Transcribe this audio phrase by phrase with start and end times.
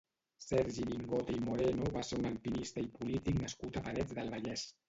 [0.43, 4.69] Sergi Mingote i Moreno va ser un alpinista i polític nascut a Parets del Vallès.